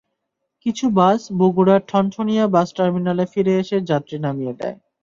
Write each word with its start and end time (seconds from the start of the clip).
কিছু 0.65 0.85
বাস 0.97 1.21
বগুড়ার 1.39 1.81
ঠনঠনিয়া 1.89 2.45
বাস 2.55 2.69
টার্মিনালে 2.77 3.25
ফিরে 3.33 3.53
এসে 3.61 3.77
যাত্রী 3.89 4.17
নামিয়ে 4.25 4.53
দেয়। 4.59 4.77